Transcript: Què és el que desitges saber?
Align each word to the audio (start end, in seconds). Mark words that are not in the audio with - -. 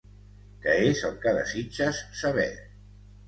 Què 0.63 0.73
és 0.85 1.03
el 1.09 1.13
que 1.25 1.33
desitges 1.37 2.01
saber? 2.23 2.49